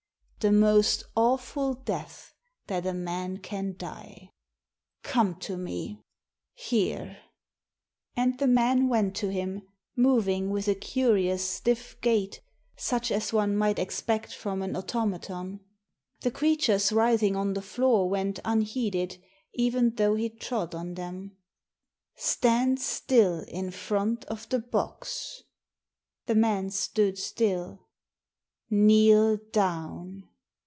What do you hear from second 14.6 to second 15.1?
an auto